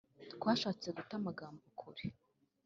[0.33, 2.05] 'twashatse guta amagambo kure; kuri